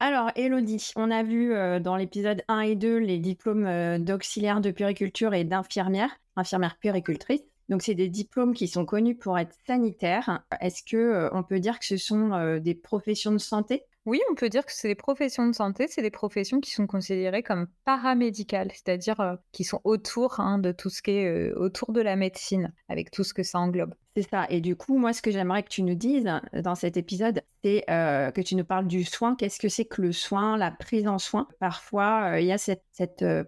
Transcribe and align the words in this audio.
Alors, 0.00 0.30
Elodie, 0.36 0.92
on 0.94 1.10
a 1.10 1.24
vu 1.24 1.52
euh, 1.52 1.80
dans 1.80 1.96
l'épisode 1.96 2.44
1 2.46 2.60
et 2.60 2.76
2 2.76 2.98
les 2.98 3.18
diplômes 3.18 3.66
euh, 3.66 3.98
d'auxiliaire 3.98 4.60
de 4.60 4.70
puriculture 4.70 5.34
et 5.34 5.42
d'infirmière, 5.42 6.10
infirmière 6.36 6.76
puricultrice. 6.78 7.42
Donc, 7.68 7.82
c'est 7.82 7.96
des 7.96 8.08
diplômes 8.08 8.54
qui 8.54 8.68
sont 8.68 8.86
connus 8.86 9.16
pour 9.16 9.36
être 9.38 9.56
sanitaires. 9.66 10.44
Est-ce 10.60 10.84
que 10.84 10.96
euh, 10.96 11.28
on 11.32 11.42
peut 11.42 11.58
dire 11.58 11.80
que 11.80 11.84
ce 11.84 11.96
sont 11.96 12.58
des 12.60 12.76
professions 12.76 13.32
de 13.32 13.38
santé? 13.38 13.82
Oui, 14.06 14.20
on 14.30 14.36
peut 14.36 14.48
dire 14.48 14.64
que 14.64 14.72
c'est 14.72 14.88
des 14.88 14.94
professions 14.94 15.48
de 15.48 15.52
santé, 15.52 15.86
c'est 15.88 16.00
des 16.00 16.12
professions 16.12 16.60
qui 16.60 16.70
sont 16.70 16.86
considérées 16.86 17.42
comme 17.42 17.66
paramédicales, 17.84 18.70
c'est-à-dire 18.72 19.36
qui 19.52 19.64
sont 19.64 19.80
autour 19.84 20.40
hein, 20.40 20.58
de 20.58 20.72
tout 20.72 20.88
ce 20.88 21.02
qui 21.02 21.10
est 21.10 21.52
autour 21.52 21.92
de 21.92 22.00
la 22.00 22.16
médecine, 22.16 22.72
avec 22.88 23.10
tout 23.10 23.24
ce 23.24 23.34
que 23.34 23.42
ça 23.42 23.58
englobe. 23.58 23.94
C'est 24.18 24.28
ça. 24.28 24.46
Et 24.50 24.60
du 24.60 24.74
coup, 24.74 24.98
moi, 24.98 25.12
ce 25.12 25.22
que 25.22 25.30
j'aimerais 25.30 25.62
que 25.62 25.68
tu 25.68 25.84
nous 25.84 25.94
dises 25.94 26.26
euh, 26.26 26.62
dans 26.62 26.74
cet 26.74 26.96
épisode, 26.96 27.42
c'est 27.62 27.84
que 27.86 28.40
tu 28.40 28.56
nous 28.56 28.64
parles 28.64 28.86
du 28.86 29.04
soin. 29.04 29.36
Qu'est-ce 29.36 29.58
que 29.60 29.68
c'est 29.68 29.84
que 29.84 30.02
le 30.02 30.12
soin, 30.12 30.56
la 30.56 30.70
prise 30.70 31.06
en 31.06 31.18
soin? 31.18 31.48
Parfois, 31.60 32.40
il 32.40 32.46
y 32.46 32.52
a 32.52 32.58
cette, 32.58 32.84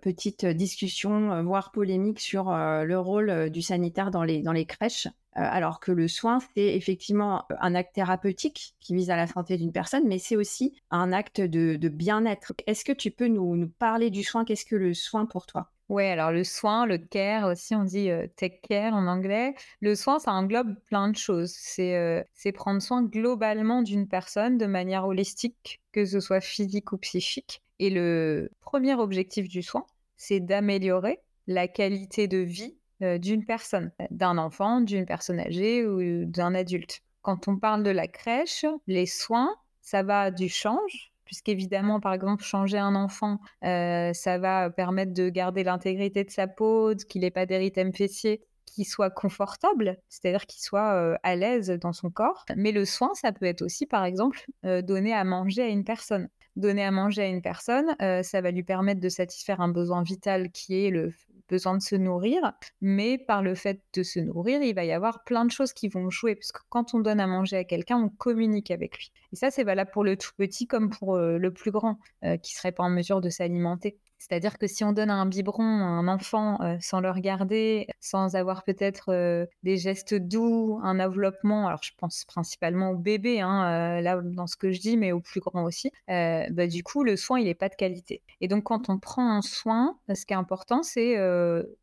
petite 0.02 0.44
discussion, 0.44 1.42
voire 1.44 1.70
polémique, 1.72 2.20
sur 2.20 2.50
le 2.50 2.98
rôle 2.98 3.50
du 3.50 3.62
sanitaire 3.62 4.10
dans 4.10 4.22
les, 4.22 4.66
crèches. 4.66 5.08
Euh, 5.36 5.42
alors 5.42 5.78
que 5.78 5.92
le 5.92 6.08
soin, 6.08 6.40
c'est 6.54 6.74
effectivement 6.76 7.46
un 7.60 7.76
acte 7.76 7.94
thérapeutique 7.94 8.74
qui 8.80 8.94
vise 8.96 9.10
à 9.10 9.16
la 9.16 9.28
santé 9.28 9.56
d'une 9.56 9.70
personne, 9.70 10.08
mais 10.08 10.18
c'est 10.18 10.34
aussi 10.34 10.74
un 10.90 11.12
acte 11.12 11.40
de, 11.40 11.76
bien-être. 11.88 12.52
Est-ce 12.66 12.84
que 12.84 12.92
tu 12.92 13.12
peux 13.12 13.28
nous, 13.28 13.68
parler 13.78 14.10
du 14.10 14.24
soin? 14.24 14.44
Qu'est-ce 14.44 14.64
que 14.64 14.76
le 14.76 14.92
soin 14.92 15.26
pour 15.26 15.46
toi? 15.46 15.70
Oui, 15.90 16.04
alors 16.04 16.30
le 16.30 16.44
soin, 16.44 16.86
le 16.86 16.98
care 16.98 17.48
aussi, 17.48 17.74
on 17.74 17.82
dit 17.82 18.08
take 18.36 18.60
care 18.62 18.94
en 18.94 19.08
anglais. 19.08 19.54
Le 19.80 19.96
soin, 19.96 20.20
ça 20.20 20.32
englobe 20.32 20.76
plein 20.86 21.08
de 21.08 21.16
choses. 21.16 21.52
C'est 21.52 22.52
prendre 22.54 22.80
soin 22.80 23.02
globalement 23.02 23.82
d'une 23.82 24.06
personne 24.06 24.56
de 24.56 24.66
manière 24.66 25.04
holistique, 25.04 25.80
que 25.90 26.04
ce 26.04 26.20
soit 26.20 26.40
physique 26.40 26.92
ou 26.92 26.96
psychique. 26.98 27.60
Et 27.80 27.90
le 27.90 28.52
premier 28.60 28.94
objectif 28.94 29.48
du 29.48 29.62
soin, 29.62 29.84
c'est 30.16 30.38
d'améliorer 30.38 31.18
la 31.48 31.66
qualité 31.66 32.28
de 32.28 32.38
vie 32.38 32.76
d'une 33.00 33.44
personne, 33.44 33.90
d'un 34.12 34.38
enfant, 34.38 34.80
d'une 34.80 35.06
personne 35.06 35.40
âgée 35.40 35.84
ou 35.86 36.24
d'un 36.24 36.54
adulte. 36.54 37.00
Quand 37.22 37.48
on 37.48 37.56
parle 37.56 37.82
de 37.82 37.90
la 37.90 38.06
crèche, 38.06 38.64
les 38.86 39.06
soins, 39.06 39.56
ça 39.80 40.04
va 40.04 40.30
du 40.30 40.48
change, 40.48 41.09
puisqu'évidemment, 41.30 42.00
par 42.00 42.12
exemple, 42.12 42.42
changer 42.42 42.78
un 42.78 42.96
enfant, 42.96 43.38
euh, 43.64 44.12
ça 44.12 44.38
va 44.38 44.68
permettre 44.68 45.14
de 45.14 45.28
garder 45.28 45.62
l'intégrité 45.62 46.24
de 46.24 46.30
sa 46.30 46.48
peau, 46.48 46.92
qu'il 47.08 47.20
n'ait 47.20 47.30
pas 47.30 47.46
d'érythème 47.46 47.94
fessier, 47.94 48.42
qu'il 48.66 48.84
soit 48.84 49.10
confortable, 49.10 49.96
c'est-à-dire 50.08 50.46
qu'il 50.46 50.60
soit 50.60 50.92
euh, 50.92 51.14
à 51.22 51.36
l'aise 51.36 51.70
dans 51.70 51.92
son 51.92 52.10
corps. 52.10 52.44
Mais 52.56 52.72
le 52.72 52.84
soin, 52.84 53.10
ça 53.14 53.30
peut 53.30 53.46
être 53.46 53.62
aussi, 53.62 53.86
par 53.86 54.04
exemple, 54.04 54.44
donner 54.64 55.14
à 55.14 55.22
manger 55.22 55.62
à 55.62 55.68
une 55.68 55.84
personne. 55.84 56.28
Donner 56.56 56.84
à 56.84 56.90
manger 56.90 57.22
à 57.22 57.26
une 57.26 57.42
personne, 57.42 57.94
ça 58.00 58.40
va 58.40 58.50
lui 58.50 58.64
permettre 58.64 59.00
de 59.00 59.08
satisfaire 59.08 59.60
un 59.60 59.68
besoin 59.68 60.02
vital 60.02 60.50
qui 60.50 60.84
est 60.84 60.90
le 60.90 61.12
besoin 61.50 61.76
de 61.76 61.82
se 61.82 61.96
nourrir, 61.96 62.52
mais 62.80 63.18
par 63.18 63.42
le 63.42 63.54
fait 63.54 63.82
de 63.92 64.02
se 64.02 64.20
nourrir, 64.20 64.62
il 64.62 64.74
va 64.74 64.84
y 64.84 64.92
avoir 64.92 65.24
plein 65.24 65.44
de 65.44 65.50
choses 65.50 65.72
qui 65.72 65.88
vont 65.88 66.08
jouer, 66.08 66.36
parce 66.36 66.52
que 66.52 66.60
quand 66.68 66.94
on 66.94 67.00
donne 67.00 67.20
à 67.20 67.26
manger 67.26 67.56
à 67.56 67.64
quelqu'un, 67.64 67.96
on 67.98 68.08
communique 68.08 68.70
avec 68.70 68.96
lui. 68.96 69.12
Et 69.32 69.36
ça, 69.36 69.50
c'est 69.50 69.64
valable 69.64 69.90
pour 69.92 70.04
le 70.04 70.16
tout 70.16 70.30
petit 70.36 70.66
comme 70.66 70.90
pour 70.90 71.16
euh, 71.16 71.36
le 71.38 71.52
plus 71.52 71.72
grand, 71.72 71.98
euh, 72.24 72.36
qui 72.36 72.54
serait 72.54 72.72
pas 72.72 72.84
en 72.84 72.90
mesure 72.90 73.20
de 73.20 73.28
s'alimenter. 73.28 73.98
C'est-à-dire 74.20 74.58
que 74.58 74.66
si 74.66 74.84
on 74.84 74.92
donne 74.92 75.08
un 75.08 75.24
biberon 75.24 75.64
à 75.64 75.86
un 75.86 76.06
enfant 76.06 76.60
euh, 76.60 76.76
sans 76.80 77.00
le 77.00 77.10
regarder, 77.10 77.88
sans 78.00 78.36
avoir 78.36 78.64
peut-être 78.64 79.06
euh, 79.08 79.46
des 79.62 79.78
gestes 79.78 80.14
doux, 80.14 80.78
un 80.82 81.00
enveloppement, 81.00 81.66
alors 81.66 81.82
je 81.82 81.92
pense 81.96 82.26
principalement 82.26 82.90
au 82.90 82.96
bébé, 82.96 83.40
hein, 83.40 83.98
euh, 83.98 84.00
là 84.02 84.20
dans 84.22 84.46
ce 84.46 84.56
que 84.56 84.72
je 84.72 84.80
dis, 84.80 84.98
mais 84.98 85.12
au 85.12 85.20
plus 85.20 85.40
grand 85.40 85.64
aussi, 85.64 85.90
bah, 86.06 86.66
du 86.66 86.82
coup 86.82 87.02
le 87.02 87.16
soin 87.16 87.40
il 87.40 87.46
n'est 87.46 87.54
pas 87.54 87.70
de 87.70 87.74
qualité. 87.74 88.22
Et 88.42 88.48
donc 88.48 88.64
quand 88.64 88.90
on 88.90 88.98
prend 88.98 89.26
un 89.26 89.40
soin, 89.40 89.98
ce 90.14 90.26
qui 90.26 90.34
est 90.34 90.36
important 90.36 90.82
c'est 90.82 91.16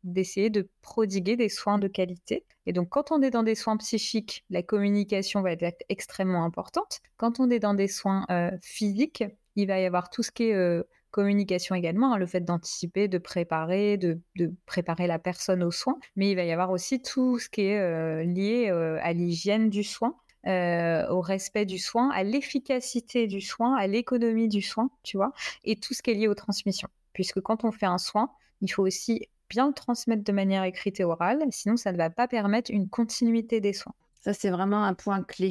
d'essayer 0.04 0.48
de 0.48 0.68
prodiguer 0.80 1.36
des 1.36 1.48
soins 1.48 1.78
de 1.78 1.88
qualité. 1.88 2.44
Et 2.66 2.72
donc 2.72 2.88
quand 2.90 3.10
on 3.10 3.20
est 3.20 3.30
dans 3.30 3.42
des 3.42 3.56
soins 3.56 3.76
psychiques, 3.78 4.44
la 4.48 4.62
communication 4.62 5.42
va 5.42 5.52
être 5.52 5.82
extrêmement 5.88 6.44
importante. 6.44 7.00
Quand 7.16 7.40
on 7.40 7.50
est 7.50 7.58
dans 7.58 7.74
des 7.74 7.88
soins 7.88 8.26
physiques, 8.62 9.24
il 9.56 9.66
va 9.66 9.80
y 9.80 9.86
avoir 9.86 10.08
tout 10.10 10.22
ce 10.22 10.30
qui 10.30 10.44
est 10.44 10.82
communication 11.10 11.74
également, 11.74 12.14
hein, 12.14 12.18
le 12.18 12.26
fait 12.26 12.40
d'anticiper, 12.40 13.08
de 13.08 13.18
préparer, 13.18 13.96
de, 13.96 14.20
préparer 14.66 15.06
la 15.06 15.18
personne 15.18 15.62
aux 15.62 15.70
soins, 15.70 15.98
mais 16.16 16.30
il 16.30 16.34
va 16.34 16.44
y 16.44 16.52
avoir 16.52 16.70
aussi 16.70 17.00
tout 17.00 17.38
ce 17.38 17.48
qui 17.48 17.62
est 17.62 17.78
euh, 17.78 18.24
lié 18.24 18.68
euh, 18.70 18.98
à 19.02 19.12
l'hygiène 19.12 19.70
du 19.70 19.84
soin. 19.84 20.16
Euh, 20.46 21.06
au 21.08 21.20
respect 21.20 21.66
du 21.66 21.78
soin, 21.78 22.10
à 22.10 22.22
l'efficacité 22.22 23.26
du 23.26 23.40
soin, 23.40 23.74
à 23.74 23.88
l'économie 23.88 24.48
du 24.48 24.62
soin, 24.62 24.88
tu 25.02 25.16
vois, 25.16 25.32
et 25.64 25.76
tout 25.76 25.94
ce 25.94 26.00
qui 26.00 26.12
est 26.12 26.14
lié 26.14 26.28
aux 26.28 26.34
transmissions. 26.34 26.88
Puisque 27.12 27.40
quand 27.40 27.64
on 27.64 27.72
fait 27.72 27.86
un 27.86 27.98
soin, 27.98 28.30
il 28.60 28.68
faut 28.68 28.84
aussi 28.84 29.28
bien 29.50 29.66
le 29.66 29.74
transmettre 29.74 30.22
de 30.22 30.32
manière 30.32 30.62
écrite 30.62 31.00
et 31.00 31.04
orale, 31.04 31.44
sinon 31.50 31.76
ça 31.76 31.92
ne 31.92 31.98
va 31.98 32.08
pas 32.08 32.28
permettre 32.28 32.70
une 32.70 32.88
continuité 32.88 33.60
des 33.60 33.72
soins. 33.72 33.94
Ça, 34.20 34.32
c'est 34.32 34.50
vraiment 34.50 34.84
un 34.84 34.94
point 34.94 35.22
clé. 35.22 35.50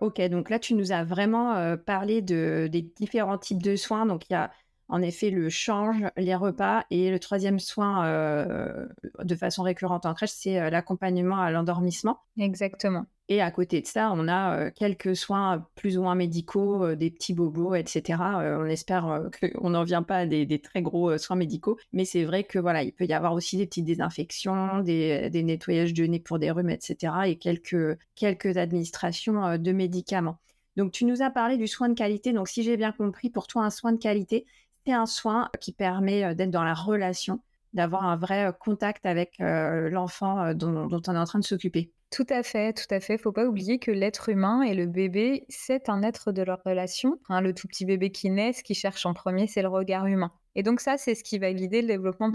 Ok, 0.00 0.20
donc 0.28 0.50
là, 0.50 0.58
tu 0.58 0.74
nous 0.74 0.92
as 0.92 1.02
vraiment 1.02 1.76
parlé 1.78 2.20
de, 2.20 2.68
des 2.70 2.82
différents 2.82 3.38
types 3.38 3.62
de 3.62 3.74
soins. 3.74 4.04
Donc, 4.06 4.28
il 4.28 4.34
y 4.34 4.36
a 4.36 4.52
en 4.88 5.02
effet 5.02 5.30
le 5.30 5.48
change, 5.50 6.02
les 6.16 6.34
repas 6.34 6.84
et 6.90 7.10
le 7.10 7.18
troisième 7.18 7.58
soin 7.58 8.06
euh, 8.06 8.86
de 9.22 9.34
façon 9.34 9.62
récurrente 9.62 10.06
en 10.06 10.14
crèche, 10.14 10.30
c'est 10.32 10.58
euh, 10.58 10.70
l'accompagnement 10.70 11.38
à 11.38 11.50
l'endormissement. 11.50 12.20
Exactement. 12.38 13.04
Et 13.30 13.42
à 13.42 13.50
côté 13.50 13.82
de 13.82 13.86
ça, 13.86 14.10
on 14.14 14.26
a 14.26 14.56
euh, 14.56 14.70
quelques 14.74 15.14
soins 15.14 15.66
plus 15.74 15.98
ou 15.98 16.02
moins 16.02 16.14
médicaux, 16.14 16.94
des 16.94 17.10
petits 17.10 17.34
bobos, 17.34 17.74
etc. 17.74 18.18
On 18.58 18.64
espère 18.64 19.28
qu'on 19.52 19.70
n'en 19.70 19.84
vient 19.84 20.02
pas 20.02 20.18
à 20.18 20.26
des, 20.26 20.58
très 20.60 20.80
gros 20.80 21.18
soins 21.18 21.36
médicaux, 21.36 21.78
mais 21.92 22.06
c'est 22.06 22.24
vrai 22.24 22.44
que 22.44 22.58
voilà, 22.58 22.82
il 22.82 22.92
peut 22.92 23.04
y 23.04 23.12
avoir 23.12 23.34
aussi 23.34 23.58
des 23.58 23.66
petites 23.66 23.84
désinfections, 23.84 24.78
des, 24.78 25.30
nettoyages 25.42 25.92
de 25.92 26.04
nez 26.04 26.20
pour 26.20 26.38
des 26.38 26.50
rhumes, 26.50 26.70
etc. 26.70 27.12
Et 27.26 27.36
quelques, 27.36 27.98
quelques 28.14 28.56
administrations 28.56 29.58
de 29.58 29.72
médicaments. 29.72 30.38
Donc 30.78 30.92
tu 30.92 31.04
nous 31.04 31.22
as 31.22 31.30
parlé 31.30 31.58
du 31.58 31.66
soin 31.66 31.88
de 31.88 31.94
qualité. 31.94 32.32
Donc 32.32 32.48
si 32.48 32.62
j'ai 32.62 32.76
bien 32.76 32.92
compris, 32.92 33.28
pour 33.28 33.48
toi, 33.48 33.64
un 33.64 33.70
soin 33.70 33.92
de 33.92 33.98
qualité, 33.98 34.46
un 34.92 35.06
soin 35.06 35.48
qui 35.60 35.72
permet 35.72 36.34
d'être 36.34 36.50
dans 36.50 36.64
la 36.64 36.74
relation, 36.74 37.40
d'avoir 37.72 38.04
un 38.04 38.16
vrai 38.16 38.52
contact 38.60 39.06
avec 39.06 39.36
l'enfant 39.38 40.54
dont 40.54 41.02
on 41.06 41.14
est 41.14 41.18
en 41.18 41.24
train 41.24 41.38
de 41.38 41.44
s'occuper. 41.44 41.92
Tout 42.10 42.26
à 42.30 42.42
fait, 42.42 42.72
tout 42.72 42.92
à 42.92 43.00
fait. 43.00 43.18
Faut 43.18 43.32
pas 43.32 43.44
oublier 43.44 43.78
que 43.78 43.90
l'être 43.90 44.30
humain 44.30 44.62
et 44.62 44.74
le 44.74 44.86
bébé, 44.86 45.44
c'est 45.50 45.90
un 45.90 46.02
être 46.02 46.32
de 46.32 46.40
leur 46.40 46.62
relation. 46.64 47.20
Hein, 47.28 47.42
le 47.42 47.52
tout 47.52 47.68
petit 47.68 47.84
bébé 47.84 48.10
qui 48.10 48.30
naît, 48.30 48.54
ce 48.54 48.62
qu'il 48.62 48.76
cherche 48.76 49.04
en 49.04 49.12
premier, 49.12 49.46
c'est 49.46 49.60
le 49.60 49.68
regard 49.68 50.06
humain. 50.06 50.32
Et 50.54 50.62
donc 50.62 50.80
ça, 50.80 50.96
c'est 50.96 51.14
ce 51.14 51.22
qui 51.22 51.38
va 51.38 51.52
guider 51.52 51.82
le 51.82 51.88
développement 51.88 52.32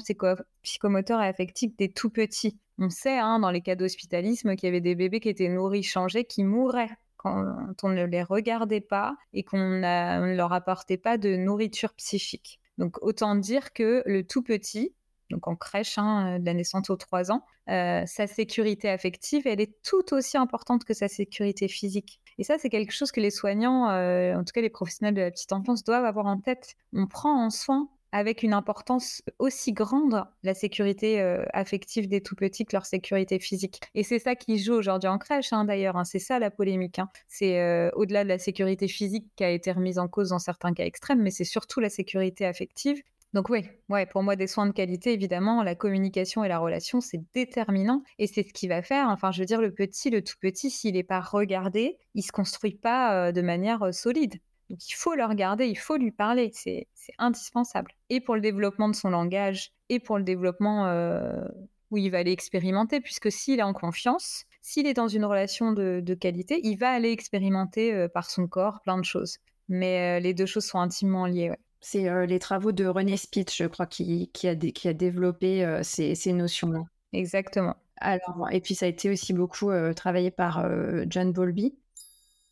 psychomoteur 0.62 1.22
et 1.22 1.28
affectif 1.28 1.76
des 1.76 1.92
tout 1.92 2.12
petits. 2.12 2.60
On 2.78 2.90
sait, 2.90 3.18
hein, 3.18 3.40
dans 3.40 3.50
les 3.50 3.62
cas 3.62 3.76
d'hospitalisme, 3.76 4.56
qu'il 4.56 4.68
y 4.68 4.70
avait 4.70 4.80
des 4.80 4.94
bébés 4.94 5.20
qui 5.20 5.30
étaient 5.30 5.50
nourris, 5.50 5.84
changés, 5.84 6.24
qui 6.24 6.44
mouraient 6.44 6.90
quand 7.24 7.84
on 7.84 7.90
ne 7.90 8.04
les 8.04 8.24
regardait 8.24 8.82
pas 8.82 9.16
et 9.34 9.44
qu'on 9.44 9.58
ne 9.58 10.36
leur 10.36 10.54
apportait 10.54 10.98
pas 10.98 11.18
de 11.18 11.36
nourriture 11.36 11.94
psychique. 11.94 12.60
Donc 12.78 12.98
autant 13.02 13.36
dire 13.36 13.74
que 13.74 14.04
le 14.06 14.26
tout 14.26 14.44
petit, 14.44 14.94
donc 15.30 15.48
en 15.48 15.56
crèche, 15.56 15.98
hein, 15.98 16.40
de 16.40 16.46
la 16.46 16.54
naissance 16.54 16.90
aux 16.90 16.98
3 16.98 17.32
ans, 17.32 17.46
euh, 17.70 18.04
sa 18.06 18.28
sécurité 18.28 18.90
affective, 18.90 19.48
elle 19.48 19.62
est 19.62 19.82
tout 19.84 20.14
aussi 20.14 20.38
importante 20.38 20.84
que 20.84 20.94
sa 20.94 21.08
sécurité 21.08 21.68
physique. 21.68 22.20
Et 22.38 22.44
ça, 22.44 22.58
c'est 22.58 22.70
quelque 22.70 22.92
chose 22.92 23.12
que 23.12 23.22
les 23.22 23.32
soignants, 23.32 23.86
en 23.86 24.44
tout 24.44 24.52
cas 24.54 24.62
les 24.62 24.70
professionnels 24.70 25.14
de 25.14 25.22
la 25.22 25.32
petite 25.32 25.54
enfance, 25.54 25.84
doivent 25.84 26.06
avoir 26.06 26.26
en 26.26 26.40
tête. 26.40 26.76
On 26.94 27.08
prend 27.08 27.46
en 27.46 27.50
soin 27.50 27.90
avec 28.14 28.44
une 28.44 28.54
importance 28.54 29.24
aussi 29.40 29.74
grande 29.74 30.24
la 30.44 30.54
sécurité 30.54 31.20
euh, 31.20 31.44
affective 31.52 32.08
des 32.08 32.22
tout 32.22 32.36
petits 32.36 32.64
que 32.64 32.76
leur 32.76 32.86
sécurité 32.86 33.40
physique. 33.40 33.82
Et 33.96 34.04
c'est 34.04 34.20
ça 34.20 34.36
qui 34.36 34.60
joue 34.60 34.76
aujourd'hui 34.76 35.10
en 35.10 35.18
crèche, 35.18 35.52
hein, 35.52 35.66
d'ailleurs. 35.66 35.98
Hein. 35.98 36.06
c'est 36.06 36.20
ça 36.20 36.38
la 36.38 36.52
polémique. 36.52 37.00
Hein. 37.00 37.10
C'est 37.28 37.60
euh, 37.60 37.90
au-delà 37.96 38.24
de 38.24 38.30
la 38.30 38.38
sécurité 38.38 38.88
physique 38.88 39.26
qui 39.36 39.44
a 39.44 39.50
été 39.50 39.72
remise 39.72 39.98
en 39.98 40.08
cause 40.08 40.30
dans 40.30 40.40
certains 40.40 40.74
cas 40.74 40.86
extrêmes, 40.86 41.24
mais 41.24 41.32
c'est 41.32 41.44
surtout 41.44 41.80
la 41.80 41.90
sécurité 41.90 42.46
affective. 42.46 43.02
Donc 43.34 43.50
oui, 43.50 43.68
ouais, 43.90 44.06
pour 44.06 44.22
moi, 44.22 44.36
des 44.36 44.46
soins 44.46 44.68
de 44.68 44.74
qualité, 44.74 45.12
évidemment, 45.14 45.64
la 45.64 45.74
communication 45.74 46.44
et 46.44 46.48
la 46.48 46.60
relation, 46.60 47.02
c'est 47.02 47.24
déterminant. 47.34 48.04
Et 48.20 48.28
c'est 48.28 48.44
ce 48.44 48.54
qui 48.54 48.68
va 48.68 48.84
faire, 48.84 49.10
enfin, 49.10 49.32
je 49.32 49.40
veux 49.40 49.48
dire, 49.48 49.60
le 49.60 49.74
petit, 49.74 50.12
le 50.12 50.24
tout 50.24 50.36
petit, 50.40 50.70
s'il 50.70 50.94
n'est 50.94 51.02
pas 51.04 51.20
regardé, 51.20 51.98
il 52.14 52.20
ne 52.20 52.24
se 52.24 52.32
construit 52.32 52.76
pas 52.76 53.30
euh, 53.30 53.32
de 53.32 53.42
manière 53.42 53.92
solide. 53.92 54.36
Donc 54.70 54.88
il 54.88 54.94
faut 54.94 55.16
le 55.16 55.26
regarder, 55.26 55.68
il 55.68 55.78
faut 55.78 55.98
lui 55.98 56.12
parler, 56.12 56.52
c'est 56.54 56.88
indispensable. 57.18 57.92
Et 58.10 58.22
pour 58.22 58.36
le 58.36 58.42
développement 58.42 58.90
de 58.90 58.96
son 58.96 59.10
langage, 59.10 59.72
et 59.90 60.00
pour 60.00 60.18
le 60.18 60.24
développement 60.24 60.88
euh, 60.88 61.46
où 61.92 61.98
il 61.98 62.10
va 62.10 62.20
aller 62.20 62.32
expérimenter, 62.32 63.02
puisque 63.02 63.32
s'il 63.32 63.60
est 63.60 63.64
en 63.64 63.74
confiance, 63.74 64.46
s'il 64.62 64.88
est 64.88 64.94
dans 64.94 65.08
une 65.08 65.26
relation 65.26 65.74
de, 65.74 66.14
qualité, 66.14 66.60
il 66.64 66.78
va 66.78 66.90
aller 66.90 67.12
expérimenter 67.12 67.94
euh, 67.94 68.08
par 68.08 68.30
son 68.30 68.48
corps 68.48 68.82
plein 68.82 68.98
de 68.98 69.06
choses. 69.06 69.38
Mais 69.70 70.18
euh, 70.18 70.20
les 70.20 70.34
deux 70.34 70.46
choses 70.46 70.66
sont 70.66 70.80
intimement 70.80 71.26
liées. 71.26 71.52
C'est 71.82 72.26
les 72.28 72.40
travaux 72.40 72.72
de 72.72 72.86
René 72.86 73.18
Spitz, 73.18 73.54
je 73.54 73.66
crois, 73.66 73.86
qui, 73.86 74.30
a, 74.46 74.56
qui 74.56 74.88
a, 74.88 74.94
développé 74.94 75.82
ces, 75.84 76.16
ces 76.16 76.32
notions-là. 76.32 76.80
Exactement. 77.12 77.76
Alors, 77.98 78.48
et 78.54 78.62
puis 78.62 78.74
ça 78.74 78.86
a 78.86 78.90
été 78.90 79.10
aussi 79.10 79.34
beaucoup 79.34 79.70
travaillé 79.94 80.32
par 80.32 80.66
John 81.08 81.34
Bowlby. 81.34 81.76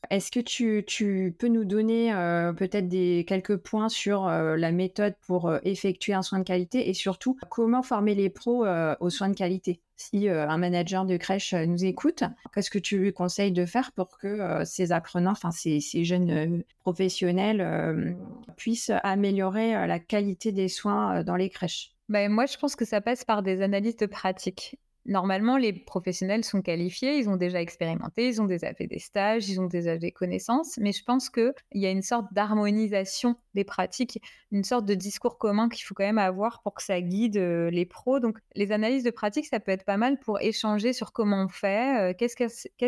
Est-ce 0.10 0.32
que 0.32 0.40
tu, 0.40 1.36
peux 1.38 1.48
nous 1.48 1.64
donner 1.64 2.14
euh, 2.14 2.54
peut-être 2.54 2.90
quelques 3.26 3.58
points 3.58 3.90
sur 3.90 4.28
euh, 4.28 4.58
la 4.58 4.72
méthode 4.72 5.14
pour 5.26 5.48
euh, 5.48 5.60
effectuer 5.64 6.14
un 6.14 6.22
soin 6.22 6.40
de 6.40 6.44
qualité 6.44 6.90
et 6.90 6.94
surtout 6.94 7.38
comment 7.50 7.84
former 7.84 8.16
les 8.16 8.30
pros 8.30 8.66
aux 9.00 9.10
soins 9.10 9.30
de 9.30 9.36
qualité? 9.36 9.82
Si 9.96 10.28
un 10.28 10.58
manager 10.58 11.06
de 11.06 11.16
crèche 11.16 11.54
nous 11.54 11.86
écoute, 11.86 12.24
qu'est-ce 12.54 12.72
que 12.72 12.80
tu 12.80 12.98
lui 12.98 13.14
conseilles 13.14 13.52
de 13.52 13.68
faire 13.68 13.92
pour 13.92 14.18
que 14.18 14.64
ces 14.66 14.92
apprenants, 14.92 15.32
enfin 15.32 15.52
ces, 15.52 15.80
jeunes 16.04 16.64
professionnels 16.80 18.18
puissent 18.58 18.92
améliorer 19.04 19.86
la 19.86 20.00
qualité 20.00 20.52
des 20.52 20.70
soins 20.70 21.24
dans 21.24 21.36
les 21.36 21.52
crèches? 21.52 21.94
Ben, 22.10 22.32
moi, 22.32 22.48
je 22.48 22.58
pense 22.58 22.76
que 22.76 22.84
ça 22.84 23.00
passe 23.00 23.24
par 23.24 23.44
des 23.44 23.62
analyses 23.62 23.96
de 23.96 24.08
pratique. 24.08 24.80
Normalement, 25.06 25.58
les 25.58 25.74
professionnels 25.74 26.44
sont 26.44 26.62
qualifiés, 26.62 27.18
ils 27.18 27.28
ont 27.28 27.38
déjà 27.38 27.62
expérimenté, 27.62 28.28
ils 28.28 28.42
ont 28.42 28.46
déjà 28.46 28.74
fait 28.74 28.88
des 28.88 29.00
stages, 29.00 29.50
ils 29.50 29.60
ont 29.60 29.66
déjà 29.66 29.98
des 29.98 30.12
connaissances, 30.12 30.78
mais 30.78 30.92
je 30.92 31.04
pense 31.04 31.30
qu'il 31.30 31.54
y 31.74 31.86
a 31.86 31.92
une 31.92 32.04
sorte 32.04 32.32
d'harmonisation 32.34 33.36
des 33.54 33.64
pratiques, 33.64 34.22
une 34.52 34.64
sorte 34.64 34.86
de 34.86 34.94
discours 34.94 35.38
commun 35.38 35.70
qu'il 35.70 35.84
faut 35.84 35.96
quand 35.96 36.04
même 36.04 36.18
avoir 36.18 36.62
pour 36.62 36.76
que 36.76 36.84
ça 36.84 37.02
guide 37.02 37.38
euh, 37.38 37.70
les 37.70 37.86
pros. 37.86 38.20
Donc, 38.20 38.38
les 38.56 38.72
analyses 38.72 39.04
de 39.04 39.12
pratique, 39.12 39.48
ça 39.48 39.60
peut 39.60 39.72
être 39.72 39.86
pas 39.86 39.98
mal 39.98 40.20
pour 40.20 40.40
échanger 40.40 40.94
sur 40.94 41.14
comment 41.14 41.44
on 41.46 41.48
fait, 41.48 42.12
euh, 42.12 42.14
qu'est-ce 42.18 42.36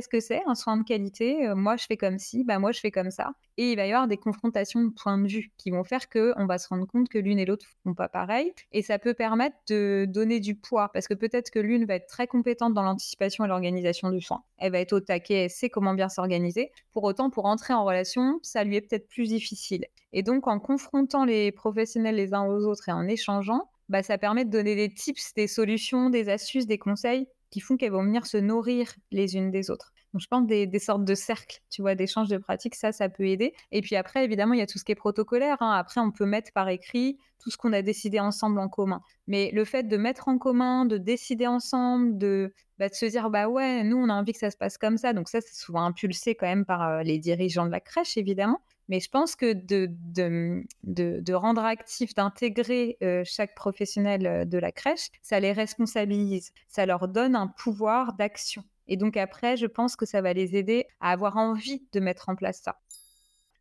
que 0.07 0.19
c'est 0.19 0.42
un 0.45 0.56
soin 0.56 0.77
de 0.77 0.83
qualité, 0.83 1.48
euh, 1.48 1.56
moi 1.56 1.77
je 1.77 1.86
fais 1.86 1.98
comme 1.98 2.19
ci, 2.19 2.44
bah 2.44 2.59
moi 2.59 2.71
je 2.71 2.80
fais 2.80 2.92
comme 2.92 3.12
ça. 3.12 3.31
Et 3.57 3.71
il 3.71 3.75
va 3.75 3.86
y 3.86 3.92
avoir 3.92 4.07
des 4.07 4.18
confrontations 4.18 4.83
de 4.83 4.89
points 4.89 5.18
de 5.18 5.27
vue 5.27 5.51
qui 5.57 5.69
vont 5.69 5.83
faire 5.83 6.09
qu'on 6.09 6.45
va 6.45 6.57
se 6.57 6.68
rendre 6.68 6.88
compte 6.88 7.09
que 7.09 7.19
l'une 7.19 7.39
et 7.39 7.45
l'autre 7.45 7.66
ne 7.86 7.92
font 7.92 7.95
pas 7.95 8.09
pareil. 8.09 8.51
Et 8.71 8.81
ça 8.81 8.98
peut 9.00 9.13
permettre 9.13 9.56
de 9.69 10.06
donner 10.07 10.39
du 10.39 10.56
poids, 10.56 10.89
parce 10.94 11.07
que 11.07 11.13
peut-être 11.13 11.51
que 11.51 11.59
l'une 11.59 11.86
va 11.86 11.95
être 11.95 12.03
très 12.08 12.28
compétente 12.28 12.74
dans 12.74 12.84
l'anticipation 12.84 13.46
et 13.46 13.48
l'organisation 13.48 14.10
du 14.10 14.22
soin. 14.22 14.44
Elle 14.58 14.72
va 14.72 14.80
être 14.80 14.94
au 14.94 15.00
taquet, 15.00 15.46
elle 15.46 15.50
sait 15.50 15.70
comment 15.70 15.94
bien 15.94 16.10
s'organiser. 16.10 16.72
Pour 16.92 17.04
autant, 17.04 17.30
pour 17.30 17.46
entrer 17.46 17.74
en 17.74 17.86
relation, 17.86 18.40
ça 18.42 18.64
lui 18.64 18.76
est 18.76 18.82
peut-être 18.82 19.08
plus 19.08 19.28
difficile. 19.28 19.86
Et 20.12 20.24
donc, 20.24 20.48
en 20.48 20.60
confrontant 20.60 21.26
les 21.26 21.52
professionnels 21.52 22.16
les 22.16 22.34
uns 22.34 22.46
aux 22.46 22.66
autres 22.66 22.90
et 22.90 22.92
en 22.92 23.08
échangeant, 23.08 23.70
bah, 23.90 24.04
ça 24.04 24.18
permet 24.18 24.46
de 24.46 24.50
donner 24.50 24.76
des 24.76 24.94
tips, 24.94 25.34
des 25.36 25.48
solutions, 25.48 26.10
des 26.10 26.30
astuces, 26.30 26.68
des 26.68 26.78
conseils 26.78 27.28
qui 27.50 27.60
font 27.60 27.78
qu'elles 27.78 27.92
vont 27.92 28.04
venir 28.04 28.26
se 28.26 28.38
nourrir 28.38 28.94
les 29.12 29.36
unes 29.36 29.52
des 29.52 29.70
autres. 29.70 29.93
Donc, 30.13 30.21
je 30.21 30.27
pense 30.27 30.45
des, 30.45 30.68
des 30.68 30.80
sortes 30.80 31.06
de 31.06 31.15
cercles, 31.15 31.60
tu 31.69 31.81
vois, 31.81 31.95
d'échanges 31.95 32.30
de 32.30 32.38
pratiques, 32.38 32.75
ça, 32.75 32.92
ça 32.92 33.10
peut 33.10 33.27
aider. 33.27 33.54
Et 33.71 33.81
puis 33.81 33.95
après, 33.95 34.24
évidemment, 34.24 34.54
il 34.54 34.60
y 34.60 34.63
a 34.63 34.68
tout 34.68 34.77
ce 34.77 34.83
qui 34.83 34.92
est 34.92 34.95
protocolaire. 34.95 35.57
Hein. 35.62 35.71
Après, 35.71 36.00
on 36.01 36.12
peut 36.12 36.25
mettre 36.25 36.51
par 36.54 36.69
écrit 36.69 37.18
tout 37.39 37.50
ce 37.50 37.57
qu'on 37.57 37.74
a 37.74 37.81
décidé 37.81 38.19
ensemble 38.19 38.60
en 38.60 38.69
commun. 38.69 39.01
Mais 39.27 39.51
le 39.54 39.65
fait 39.65 39.83
de 39.83 39.98
mettre 39.98 40.27
en 40.27 40.38
commun, 40.38 40.86
de 40.86 40.98
décider 40.98 41.48
ensemble, 41.48 42.18
de, 42.18 42.54
bah, 42.80 42.89
se 42.92 43.06
dire, 43.06 43.30
bah 43.30 43.48
ouais, 43.50 43.83
nous, 43.83 43.98
on 43.98 44.10
a 44.10 44.13
envie 44.13 44.33
que 44.33 44.39
ça 44.39 44.51
se 44.51 44.57
passe 44.57 44.77
comme 44.77 44.98
ça. 44.98 45.13
Donc 45.13 45.30
ça, 45.30 45.42
c'est 45.42 45.56
souvent 45.56 45.83
impulsé 45.83 46.36
quand 46.36 46.48
même 46.48 46.66
par 46.66 46.81
euh, 46.83 47.04
les 47.04 47.18
dirigeants 47.19 47.66
de 47.66 47.71
la 47.71 47.80
crèche, 47.80 48.18
évidemment. 48.18 48.62
Mais 48.89 49.00
je 49.00 49.09
pense 49.09 49.36
que 49.36 49.54
de, 49.54 51.33
rendre 51.33 51.63
actif, 51.63 52.13
d'intégrer 52.13 52.98
euh, 53.01 53.24
chaque 53.25 53.56
professionnel 53.56 54.27
euh, 54.27 54.45
de 54.45 54.57
la 54.57 54.71
crèche, 54.71 55.09
ça 55.21 55.39
les 55.39 55.54
responsabilise, 55.54 56.51
ça 56.68 56.86
leur 56.86 57.07
donne 57.07 57.36
un 57.36 57.48
pouvoir 57.48 58.13
d'action. 58.13 58.63
Et 58.88 58.97
donc 58.97 59.18
après, 59.18 59.57
je 59.57 59.65
pense 59.65 59.95
que 59.95 60.06
ça 60.06 60.21
va 60.21 60.33
les 60.33 60.56
aider 60.56 60.88
à 61.00 61.12
avoir 61.12 61.38
envie 61.38 61.85
de 61.94 62.00
mettre 62.00 62.30
en 62.30 62.35
place 62.35 62.62
ça. 62.62 62.80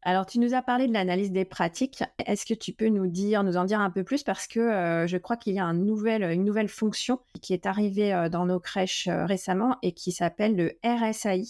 Alors, 0.05 0.27
tu 0.27 0.41
nous 0.41 0.53
as 0.53 0.63
parlé 0.63 0.89
de 0.89 0.93
l'analyse 0.93 1.31
des 1.31 1.45
pratiques. 1.45 2.03
Est-ce 2.27 2.45
que 2.45 2.55
tu 2.55 2.73
peux 2.73 2.89
nous 2.89 3.07
dire, 3.07 3.45
nous 3.45 3.57
en 3.57 3.65
dire 3.65 3.79
un 3.79 3.91
peu 3.91 4.03
plus? 4.03 4.25
Parce 4.25 4.49
que 4.49 4.59
euh, 4.59 5.07
je 5.07 5.17
crois 5.17 5.37
qu'il 5.37 5.55
y 5.55 5.61
a 5.61 5.65
une 5.65 5.85
nouvelle 5.85 6.69
fonction 6.69 7.21
qui 7.41 7.53
est 7.53 7.67
arrivée 7.67 8.13
euh, 8.13 8.29
dans 8.29 8.45
nos 8.45 8.59
crèches 8.59 9.07
euh, 9.07 9.25
récemment 9.27 9.77
et 9.83 9.93
qui 9.93 10.11
s'appelle 10.11 10.57
le 10.57 10.73
RSAI. 10.85 11.45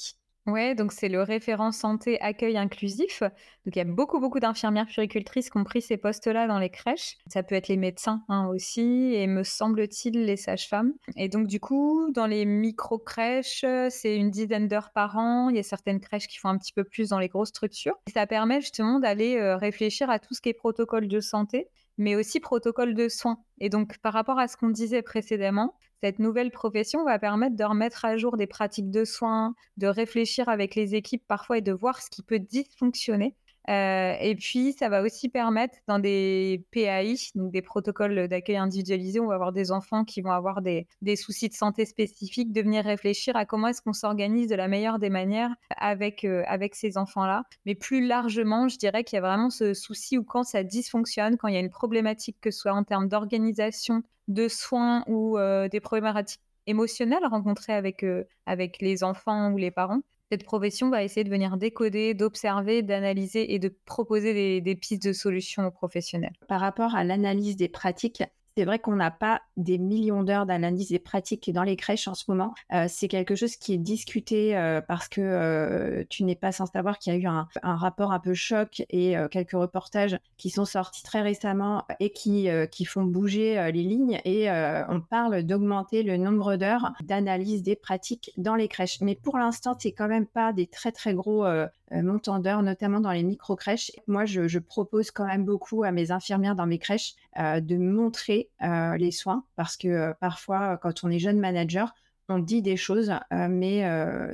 Ouais, 0.47 0.75
donc 0.75 0.91
c'est 0.91 1.09
le 1.09 1.23
référent 1.23 1.71
santé 1.71 2.21
accueil 2.21 2.57
inclusif. 2.57 3.21
Donc 3.21 3.77
il 3.77 3.77
y 3.77 3.81
a 3.81 3.85
beaucoup, 3.85 4.19
beaucoup 4.19 4.41
d'infirmières 4.41 4.87
puricultrices 4.87 5.51
qui 5.51 5.57
ont 5.57 5.63
pris 5.63 5.81
ces 5.81 5.97
postes-là 5.97 6.49
dans 6.49 6.59
les 6.59 6.71
crèches. 6.71 7.17
Ça 7.29 7.45
peut 7.45 7.55
être 7.55 7.69
les 7.69 7.77
médecins 7.77 8.25
hein, 8.29 8.49
aussi, 8.49 9.15
et 9.15 9.29
me 9.29 9.45
semble-t-il 9.45 10.25
les 10.25 10.37
sages-femmes. 10.37 10.95
Et 11.17 11.29
donc 11.29 11.47
du 11.47 11.61
coup, 11.61 12.11
dans 12.13 12.27
les 12.27 12.45
micro-crèches, 12.45 13.65
c'est 13.91 14.17
une 14.17 14.31
dizaine 14.31 14.67
d'heures 14.67 14.91
par 14.93 15.17
an. 15.17 15.49
Il 15.49 15.55
y 15.55 15.61
a 15.61 15.63
certaines 15.63 16.01
crèches 16.01 16.27
qui 16.27 16.39
font 16.39 16.49
un 16.49 16.59
petit 16.59 16.73
peu 16.73 16.83
plus 16.83 17.11
dans 17.11 17.21
les 17.21 17.29
grosses 17.29 17.51
structures. 17.51 17.95
Et 18.09 18.11
ça 18.11 18.27
permet 18.27 18.61
justement 18.61 18.99
d'aller 18.99 19.37
euh, 19.37 19.57
réfléchir 19.57 20.11
à 20.11 20.19
tout 20.19 20.35
ce 20.35 20.41
qui 20.41 20.49
est 20.49 20.55
protocole 20.55 21.07
de 21.07 21.21
santé 21.21 21.69
mais 21.99 22.17
aussi 22.17 22.41
protocole 22.41 22.95
de 22.95 23.09
soins. 23.09 23.39
Et 23.59 23.69
donc, 23.69 23.99
par 23.99 24.13
rapport 24.15 24.39
à 24.39 24.49
ce 24.49 24.57
qu'on 24.57 24.71
disait 24.71 25.03
précédemment, 25.03 25.75
cette 26.03 26.19
nouvelle 26.19 26.51
profession 26.51 27.05
va 27.05 27.19
permettre 27.21 27.55
de 27.55 27.63
remettre 27.63 28.05
à 28.05 28.17
jour 28.17 28.37
des 28.37 28.49
pratiques 28.49 28.91
de 28.91 29.05
soins, 29.05 29.55
de 29.77 29.87
réfléchir 29.87 30.49
avec 30.49 30.75
les 30.75 30.97
équipes 30.97 31.25
parfois 31.29 31.59
et 31.59 31.63
de 31.63 31.73
voir 31.73 32.03
ce 32.03 32.11
qui 32.11 32.23
peut 32.23 32.41
dysfonctionner 32.41 33.37
euh, 33.69 34.15
et 34.21 34.35
puis, 34.35 34.73
ça 34.73 34.89
va 34.89 35.03
aussi 35.03 35.29
permettre 35.29 35.79
dans 35.87 35.99
des 35.99 36.65
PAI, 36.73 37.17
donc 37.35 37.53
des 37.53 37.63
protocoles 37.63 38.27
d'accueil 38.29 38.57
individualisés, 38.57 39.21
on 39.21 39.27
va 39.27 39.35
avoir 39.35 39.53
des 39.53 39.71
enfants 39.71 40.05
qui 40.05 40.21
vont 40.21 40.33
avoir 40.33 40.63
des, 40.63 40.87
soucis 41.17 41.49
de 41.49 41.55
santé 41.55 41.85
spécifiques, 41.85 42.53
de 42.53 42.61
venir 42.61 42.85
réfléchir 42.85 43.37
à 43.37 43.47
comment 43.47 43.69
est-ce 43.69 43.83
qu'on 43.83 43.93
s'organise 43.93 44.49
de 44.49 44.57
la 44.57 44.69
meilleure 44.69 44.99
des 44.99 45.11
manières 45.11 45.55
avec, 45.77 46.25
euh, 46.25 46.43
avec 46.47 46.75
ces 46.75 46.99
enfants-là. 46.99 47.45
Mais 47.65 47.75
plus 47.75 48.05
largement, 48.05 48.69
je 48.69 48.79
dirais 48.79 49.05
qu'il 49.05 49.17
y 49.17 49.19
a 49.19 49.23
vraiment 49.23 49.51
ce 49.51 49.75
souci 49.75 50.19
où 50.19 50.25
quand 50.25 50.43
ça 50.43 50.65
dysfonctionne, 50.65 51.37
quand 51.37 51.49
il 51.49 51.55
y 51.55 51.59
a 51.59 51.61
une 51.61 51.71
problématique, 51.71 52.39
que 52.41 52.51
ce 52.51 52.61
soit 52.61 52.73
en 52.73 52.85
termes 52.85 53.09
d'organisation, 53.09 54.03
de 54.29 54.49
soins 54.49 55.05
ou 55.07 55.39
euh, 55.39 55.69
des 55.69 55.81
problématiques 55.81 56.41
émotionnelles 56.67 57.27
rencontrées 57.27 57.73
avec, 57.73 58.05
avec 58.47 58.81
les 58.81 59.03
enfants 59.03 59.51
ou 59.51 59.57
les 59.57 59.73
parents, 59.73 60.03
cette 60.33 60.45
profession 60.45 60.89
va 60.89 61.05
essayer 61.05 61.25
de 61.25 61.29
venir 61.29 61.59
décoder, 61.59 62.15
d'observer, 62.15 62.81
d'analyser 62.81 63.53
et 63.53 63.59
de 63.59 63.69
proposer 63.85 64.33
des, 64.33 64.63
des 64.63 64.75
pistes 64.75 65.07
de 65.07 65.13
solutions 65.13 65.67
aux 65.67 65.71
professionnels. 65.71 66.33
Par 66.49 66.59
rapport 66.59 66.95
à 66.95 67.05
l'analyse 67.05 67.55
des 67.57 67.69
pratiques, 67.69 68.23
c'est 68.57 68.65
vrai 68.65 68.79
qu'on 68.79 68.97
n'a 68.97 69.11
pas 69.11 69.41
des 69.57 69.79
millions 69.79 70.23
d'heures 70.23 70.47
d'analyse 70.47 70.93
et 70.93 70.99
pratiques 70.99 71.53
dans 71.53 71.63
les 71.63 71.77
crèches 71.77 72.09
en 72.09 72.15
ce 72.15 72.25
moment. 72.29 72.55
Euh, 72.73 72.87
c'est 72.89 73.09
quelque 73.09 73.35
chose 73.35 73.57
qui 73.57 73.75
est 73.75 73.79
discuté 73.79 74.57
euh, 74.57 74.81
parce 74.81 75.09
que 75.09 75.21
euh, 75.21 76.05
tu 76.09 76.25
n'es 76.25 76.35
pas 76.35 76.53
sans 76.53 76.67
savoir 76.67 76.99
qu'il 76.99 77.13
y 77.13 77.17
a 77.17 77.19
eu 77.19 77.27
un, 77.27 77.49
rapport 77.63 78.13
un 78.13 78.19
peu 78.19 78.35
choc 78.35 78.83
et 78.91 79.15
quelques 79.31 79.53
reportages 79.53 80.19
qui 80.37 80.51
sont 80.51 80.65
sortis 80.65 81.03
très 81.03 81.23
récemment 81.23 81.85
et 82.01 82.11
qui, 82.11 82.49
qui 82.71 82.85
font 82.85 83.05
bouger 83.05 83.71
les 83.73 83.83
lignes. 83.83 84.21
Et 84.25 84.51
on 84.51 85.01
parle 85.01 85.43
d'augmenter 85.43 86.03
le 86.03 86.17
nombre 86.17 86.57
d'heures 86.57 86.93
d'analyse 87.03 87.63
des 87.63 87.77
pratiques 87.77 88.33
dans 88.37 88.55
les 88.55 88.69
crèches. 88.69 89.01
Mais 89.01 89.15
pour 89.15 89.39
l'instant, 89.39 89.77
c'est 89.79 89.93
quand 89.93 90.09
même 90.09 90.27
pas 90.27 90.53
des 90.53 90.67
très 90.67 90.93
très 90.93 91.15
gros 91.15 91.47
montants 91.93 92.39
d'heures, 92.39 92.63
notamment 92.63 93.01
dans 93.01 93.13
les 93.13 93.23
micro-crèches. 93.23 93.93
Moi, 94.07 94.25
je, 94.25 94.59
propose 94.59 95.11
quand 95.11 95.27
même 95.27 95.45
beaucoup 95.45 95.83
à 95.83 95.93
mes 95.93 96.11
infirmières 96.11 96.55
dans 96.55 96.67
mes 96.67 96.79
crèches 96.79 97.15
de 97.37 97.77
montrer 97.77 98.49
euh, 98.63 98.97
les 98.97 99.11
soins 99.11 99.45
parce 99.57 99.77
que 99.77 99.89
euh, 99.89 100.13
parfois, 100.21 100.79
quand 100.79 101.05
on 101.05 101.11
est 101.11 101.19
jeune 101.19 101.39
manager, 101.39 101.95
on 102.29 102.39
dit 102.39 102.63
des 102.63 102.77
choses, 102.77 103.11
euh, 103.11 103.49
mais 103.49 103.85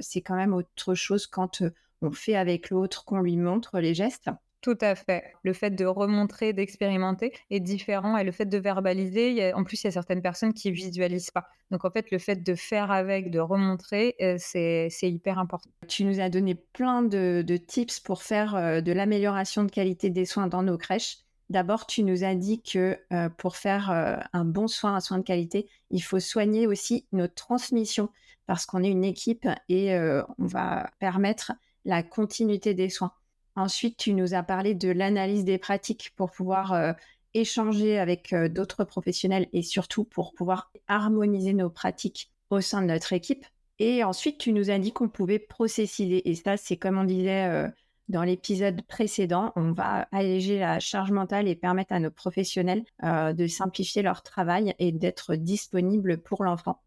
c'est 0.01 0.21
quand 0.21 0.37
même 0.37 0.55
autre 0.55 0.95
chose 0.95 1.27
quand 1.27 1.63
on 2.03 2.11
fait 2.11 2.37
avec 2.37 2.71
l'autre, 2.71 3.05
qu'on 3.05 3.21
lui 3.21 3.37
montre 3.37 3.81
les 3.81 3.95
gestes. 3.95 4.31
Tout 4.61 4.79
à 4.81 4.97
fait. 4.97 5.23
Le 5.45 5.53
fait 5.53 5.71
de 5.71 5.85
remontrer, 5.85 6.53
d'expérimenter 6.53 7.33
est 7.51 7.61
différent 7.61 8.17
et 8.17 8.25
le 8.25 8.33
fait 8.33 8.47
de 8.47 8.59
verbaliser, 8.59 9.53
en 9.55 9.63
plus, 9.63 9.83
il 9.83 9.87
y 9.87 9.89
a 9.89 9.93
certaines 9.93 10.21
personnes 10.21 10.53
qui 10.53 10.73
visualisent 10.73 11.31
pas. 11.31 11.49
Donc 11.71 11.85
en 11.85 11.91
fait, 11.91 12.11
le 12.11 12.19
fait 12.19 12.43
de 12.43 12.55
faire 12.57 12.91
avec, 12.91 13.31
de 13.31 13.39
remontrer, 13.39 14.17
euh, 14.21 14.37
c'est 14.39 14.91
hyper 15.03 15.39
important. 15.39 15.71
Tu 15.87 16.05
nous 16.05 16.19
as 16.21 16.29
donné 16.29 16.57
plein 16.57 17.03
de, 17.03 17.45
tips 17.57 18.01
pour 18.01 18.23
faire 18.23 18.57
euh, 18.57 18.81
de 18.81 18.91
l'amélioration 18.91 19.63
de 19.63 19.71
qualité 19.71 20.11
des 20.11 20.25
soins 20.25 20.49
dans 20.49 20.65
nos 20.65 20.77
crèches. 20.77 21.19
D'abord, 21.51 21.87
tu 21.87 22.03
nous 22.03 22.25
as 22.25 22.35
dit 22.35 22.61
que 22.61 22.99
euh, 23.13 23.29
pour 23.29 23.57
faire 23.57 23.91
un 24.33 24.45
bon 24.45 24.67
soin, 24.67 24.97
un 24.97 25.01
soin 25.01 25.19
de 25.19 25.23
qualité, 25.23 25.69
il 25.91 26.03
faut 26.03 26.21
soigner 26.21 26.67
aussi 26.67 27.07
notre 27.13 27.35
transmission 27.35 28.11
parce 28.47 28.67
qu'on 28.67 28.83
est 28.83 28.91
une 28.91 29.05
équipe 29.05 29.47
et 29.69 29.97
on 29.97 30.47
va 30.47 30.91
permettre 30.99 31.53
la 31.85 32.03
continuité 32.03 32.75
des 32.75 32.89
soins. 32.89 33.13
Ensuite, 33.59 33.97
tu 33.97 34.15
nous 34.15 34.35
as 34.35 34.45
parlé 34.45 34.77
de 34.77 34.89
l'analyse 34.89 35.45
des 35.45 35.59
pratiques 35.59 36.13
pour 36.15 36.31
pouvoir 36.31 36.73
euh, 36.75 36.93
échanger 37.35 37.99
avec 37.99 38.33
euh, 38.33 38.49
d'autres 38.49 38.85
professionnels 38.85 39.49
et 39.53 39.63
surtout 39.63 40.05
pour 40.05 40.33
pouvoir 40.33 40.71
harmoniser 40.87 41.55
nos 41.55 41.69
pratiques 41.69 42.31
au 42.51 42.61
sein 42.61 42.83
de 42.83 42.87
notre 42.87 43.13
équipe. 43.13 43.45
Et 43.81 44.05
ensuite, 44.05 44.39
tu 44.39 44.53
nous 44.53 44.71
as 44.71 44.79
dit 44.79 44.93
qu'on 44.93 45.09
pouvait 45.09 45.41
processiser. 45.41 46.31
Et 46.31 46.37
ça, 46.37 46.57
c'est 46.57 46.77
comme 46.77 46.99
on 46.99 47.05
disait 47.05 47.47
euh, 47.47 47.69
dans 48.09 48.23
l'épisode 48.23 48.81
précédent, 48.83 49.53
on 49.57 49.73
va 49.73 50.07
alléger 50.13 50.61
la 50.61 50.79
charge 50.79 51.11
mentale 51.11 51.49
et 51.49 51.57
permettre 51.57 51.93
à 51.93 51.99
nos 51.99 52.13
professionnels 52.13 52.85
de 53.03 53.47
simplifier 53.49 54.03
leur 54.03 54.23
travail 54.23 54.75
et 54.79 54.93
d'être 54.93 55.35
disponibles 55.35 56.19
pour 56.19 56.45
l'enfant. 56.45 56.81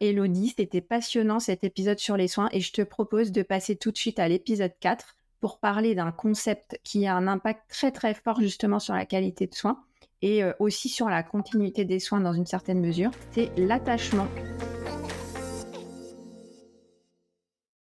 Elodie, 0.00 0.54
c'était 0.56 0.82
passionnant 0.82 1.40
cet 1.40 1.64
épisode 1.64 1.98
sur 1.98 2.16
les 2.16 2.28
soins 2.28 2.48
et 2.52 2.60
je 2.60 2.72
te 2.72 2.82
propose 2.82 3.32
de 3.32 3.42
passer 3.42 3.74
tout 3.76 3.90
de 3.90 3.98
suite 3.98 4.20
à 4.20 4.28
l'épisode 4.28 4.72
4 4.78 5.16
pour 5.40 5.58
parler 5.58 5.94
d'un 5.94 6.12
concept 6.12 6.78
qui 6.84 7.06
a 7.06 7.14
un 7.14 7.26
impact 7.26 7.62
très 7.68 7.90
très 7.90 8.14
fort 8.14 8.40
justement 8.40 8.78
sur 8.78 8.94
la 8.94 9.06
qualité 9.06 9.46
de 9.46 9.54
soins 9.54 9.82
et 10.22 10.44
euh, 10.44 10.52
aussi 10.58 10.88
sur 10.88 11.08
la 11.08 11.22
continuité 11.22 11.84
des 11.84 11.98
soins 11.98 12.20
dans 12.20 12.32
une 12.32 12.46
certaine 12.46 12.80
mesure, 12.80 13.10
c'est 13.32 13.50
l'attachement. 13.56 14.28